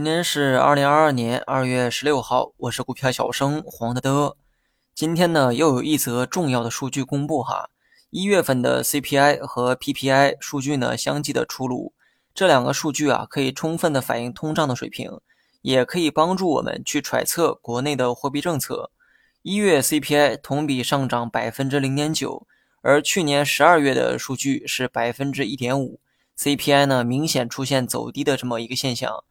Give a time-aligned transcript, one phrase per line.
[0.00, 4.34] 今天是二零二二年二月十六号，我是股票小生黄德德。
[4.94, 7.68] 今天呢，又有一则重要的数据公布哈，
[8.08, 11.92] 一月份的 CPI 和 PPI 数据呢相继的出炉，
[12.32, 15.20] 这两个数据啊可以充分的反映通胀的水平，
[15.60, 18.90] 也可以帮助我们去揣测国内的货币政策。
[19.42, 22.46] 一月 CPI 同比上涨百分之零点九，
[22.80, 26.00] 而去年十二月的数据是百分之一点五
[26.38, 29.22] ，CPI 呢明显出现走低的这么一个现象。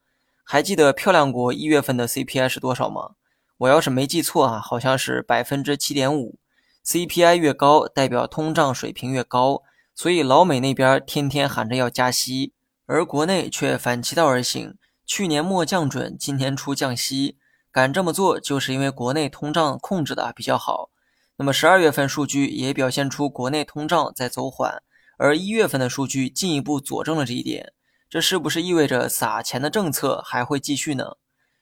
[0.52, 3.12] 还记得漂亮国一月份的 CPI 是多少吗？
[3.59, 6.40] 我要是没记错啊，好像是百分之七点五。
[6.84, 9.62] CPI 越高，代表通胀水平越高，
[9.93, 12.54] 所以老美那边天天喊着要加息，
[12.88, 14.73] 而国内却反其道而行，
[15.05, 17.38] 去年末降准，今年初降息。
[17.71, 20.90] 敢这么做，就是因为国内通胀控制的比较好。
[21.38, 24.81] 那么十二月份数据也表现出国内通胀在走缓，
[25.20, 27.73] 而一月份的数据进一步佐证了这一点。
[28.09, 31.18] 这是不是意味着撒钱的政策还会继续呢？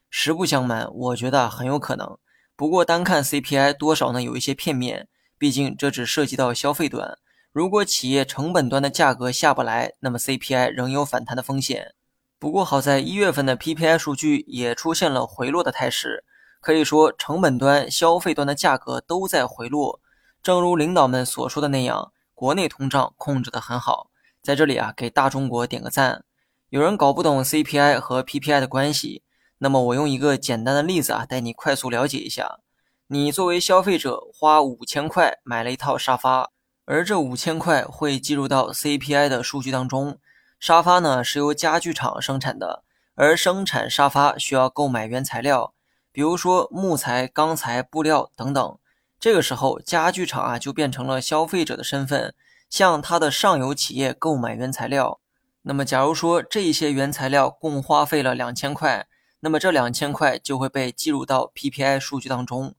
[0.10, 2.18] 实不相瞒，我觉得很有可能。
[2.56, 7.18] 不过单看 CPI 多少呢，有一些片面，毕竟这只涉及到消费端。
[7.52, 11.94] 如果企业成本端的价格下不来，那么 CPI 仍有反弹的风险。
[12.40, 16.24] 不过好在一月份的 PPI 数据也出现了回落的态势，
[16.62, 20.00] 可以说成本端、消费端的价格都在回落。
[20.42, 24.12] 正如领导们所说的那样，国内通胀控制得很好。
[24.42, 26.24] 在这里啊，给大中国点个赞。
[26.70, 29.24] 有人搞不懂 CPI 和 PPI 的关系，
[29.60, 32.60] 那么我用一个简单的例子啊，带你快速了解一下。
[33.08, 36.50] 你作为消费者花五千块买了一套沙发，
[36.84, 40.20] 而这五千块会计入到 CPI 的数据当中。
[40.60, 42.84] 沙发呢是由家具厂生产的，
[43.16, 45.74] 而生产沙发需要购买原材料，
[46.12, 48.78] 比如说木材、钢材、布料等等。
[49.18, 52.36] 这个时候，家具厂啊就变成了消费者的身份，
[52.70, 55.22] 向它的上游企业购买原材料。
[55.68, 59.06] 那么，假如说这些原材料共花费了两千块，
[59.42, 62.74] 那么这两千块就会被计入到 PPI 数据当中。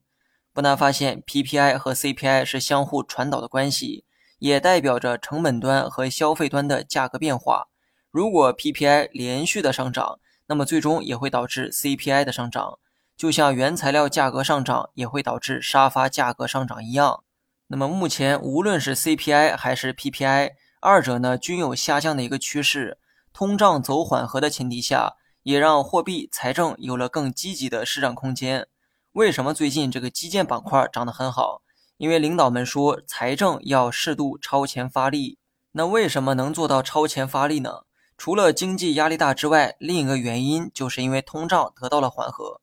[0.53, 4.05] 不难发现，PPI 和 CPI 是相互传导的关系，
[4.39, 7.67] 也代表着成本端和消费端的价格变化。
[8.09, 12.79] 如果 PPI 连续的上涨，那么最终也会导致 CPI 的上涨，
[13.15, 17.23] 就像原材料价格上涨也会导致沙发价格上涨一样。
[17.67, 20.53] 那么目前无论是 CPI 还是 PPI。
[20.81, 22.97] 二者呢均有下降的一个趋势，
[23.33, 28.67] 通胀走缓和的前提下，也让货币财政有了更积极的施展空间。
[29.11, 31.61] 为什么最近这个基建板块涨得很好？
[31.97, 35.37] 因为领导们说财政要适度超前发力。
[35.73, 37.81] 那为什么能做到超前发力呢？
[38.17, 42.61] 除了经济压力大之外，另一个原因就是因为通胀得到了缓和。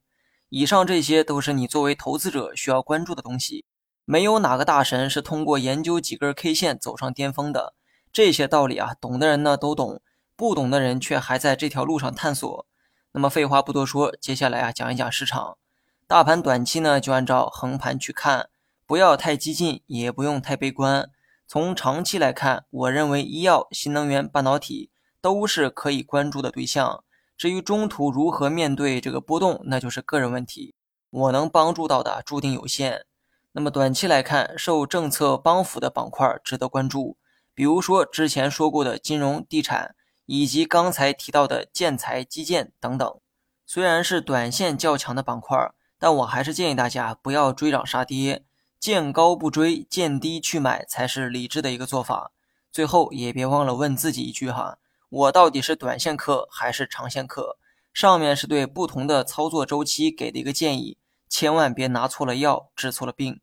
[0.48, 3.66] 以上这些都是你作为投资者需要关注的东西。
[4.06, 7.75] 没有哪个大神是通过研究几根 K 线走上巅峰的。
[8.16, 10.00] 这些道理啊，懂的人呢都懂，
[10.37, 12.65] 不懂的人却还在这条路上探索。
[13.12, 15.59] 那么废话不多说，接下来啊讲一讲市场。
[16.06, 18.49] 大盘短期呢就按照横盘去看，
[18.87, 21.10] 不要太激进，也不用太悲观。
[21.47, 24.88] 从长期来看，我认为医药、新能源、半导体
[25.21, 27.04] 都是可以关注的对象。
[27.37, 30.75] 至于中途如何面对这个波动，那就是个人问题，
[31.10, 33.04] 我能帮助到的注定有限。
[33.53, 37.19] 那么短期来看，受政策帮扶的板块值得关注。
[37.56, 39.96] 比如说之前说过的金融、地产，
[40.26, 43.18] 以及刚才提到的建材、基建等等，
[43.64, 45.56] 虽然是短线较强的板块，
[45.98, 48.44] 但我还是建议大家不要追涨杀跌，
[48.78, 52.30] 见高不追，见低去买才是理智的一个做法。
[52.70, 54.76] 最后也别忘了问自己一句哈：
[55.08, 57.56] 我到底是短线客还是长线客？
[57.94, 60.98] 上面是对不同的操作周期给的一个建议，
[61.30, 63.40] 千万别拿错了药，治错了病。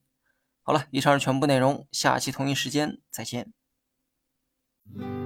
[0.62, 3.52] 好了，以上是全部内容，下期同一时间再见。
[4.92, 5.23] Mm-hmm.